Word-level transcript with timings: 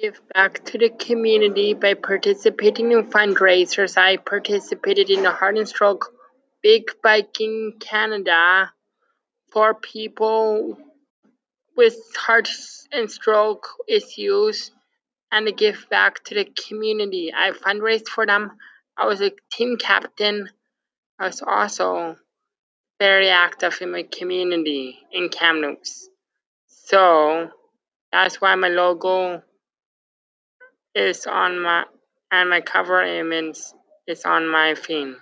give 0.00 0.20
back 0.32 0.64
to 0.64 0.78
the 0.78 0.88
community 0.88 1.74
by 1.74 1.92
participating 1.92 2.90
in 2.92 3.10
fundraisers. 3.10 3.98
I 3.98 4.16
participated 4.16 5.10
in 5.10 5.22
the 5.22 5.30
Heart 5.30 5.58
and 5.58 5.68
Stroke 5.68 6.14
Big 6.62 6.90
Biking 7.02 7.74
Canada 7.78 8.72
for 9.52 9.74
people 9.74 10.78
with 11.76 11.96
heart 12.16 12.48
and 12.92 13.10
stroke 13.10 13.68
issues 13.86 14.70
and 15.30 15.46
to 15.46 15.52
give 15.52 15.86
back 15.90 16.24
to 16.24 16.34
the 16.34 16.48
community. 16.68 17.32
I 17.36 17.50
fundraised 17.50 18.08
for 18.08 18.24
them. 18.24 18.52
I 18.96 19.06
was 19.06 19.20
a 19.20 19.32
team 19.52 19.76
captain. 19.76 20.48
I 21.18 21.26
was 21.26 21.42
also 21.46 22.16
very 22.98 23.28
active 23.28 23.78
in 23.82 23.92
my 23.92 24.04
community 24.04 24.98
in 25.12 25.28
Kamloops. 25.28 26.08
So 26.68 27.50
that's 28.12 28.40
why 28.40 28.54
my 28.54 28.68
logo 28.68 29.42
is 30.94 31.26
on 31.26 31.60
my 31.60 31.84
and 32.32 32.50
my 32.50 32.60
cover 32.60 33.02
image 33.02 33.58
is 34.06 34.24
on 34.24 34.48
my 34.48 34.74
theme. 34.74 35.16